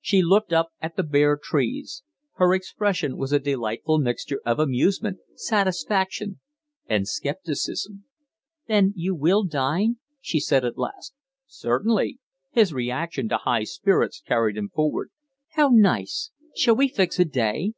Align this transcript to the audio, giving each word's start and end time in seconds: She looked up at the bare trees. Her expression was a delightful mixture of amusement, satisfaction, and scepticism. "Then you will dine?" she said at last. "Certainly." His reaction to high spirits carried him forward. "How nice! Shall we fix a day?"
She 0.00 0.22
looked 0.22 0.52
up 0.52 0.70
at 0.80 0.96
the 0.96 1.04
bare 1.04 1.38
trees. 1.40 2.02
Her 2.34 2.52
expression 2.52 3.16
was 3.16 3.32
a 3.32 3.38
delightful 3.38 4.00
mixture 4.00 4.40
of 4.44 4.58
amusement, 4.58 5.18
satisfaction, 5.36 6.40
and 6.86 7.06
scepticism. 7.06 8.02
"Then 8.66 8.92
you 8.96 9.14
will 9.14 9.44
dine?" 9.44 9.98
she 10.20 10.40
said 10.40 10.64
at 10.64 10.78
last. 10.78 11.14
"Certainly." 11.46 12.18
His 12.50 12.74
reaction 12.74 13.28
to 13.28 13.36
high 13.36 13.62
spirits 13.62 14.20
carried 14.26 14.56
him 14.56 14.68
forward. 14.68 15.10
"How 15.50 15.68
nice! 15.68 16.32
Shall 16.56 16.74
we 16.74 16.88
fix 16.88 17.20
a 17.20 17.24
day?" 17.24 17.74